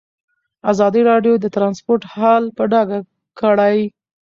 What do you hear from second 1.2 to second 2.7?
د ترانسپورټ حالت په